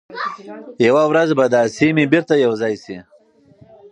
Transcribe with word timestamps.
یوه 0.87 1.03
ورځ 1.11 1.29
به 1.37 1.45
دا 1.53 1.61
سیمي 1.77 2.05
بیرته 2.11 2.35
یو 2.45 2.53
ځای 2.61 2.75
شي. 2.83 2.97